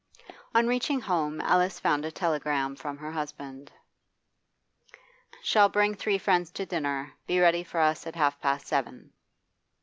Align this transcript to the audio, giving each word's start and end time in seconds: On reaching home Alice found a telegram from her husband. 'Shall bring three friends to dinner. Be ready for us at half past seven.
On 0.55 0.65
reaching 0.65 0.99
home 1.01 1.39
Alice 1.41 1.79
found 1.79 2.05
a 2.05 2.11
telegram 2.11 2.75
from 2.75 2.97
her 2.97 3.11
husband. 3.11 3.71
'Shall 5.43 5.69
bring 5.69 5.93
three 5.93 6.17
friends 6.17 6.49
to 6.53 6.65
dinner. 6.65 7.13
Be 7.27 7.39
ready 7.39 7.63
for 7.63 7.79
us 7.79 8.07
at 8.07 8.15
half 8.15 8.41
past 8.41 8.65
seven. 8.65 9.13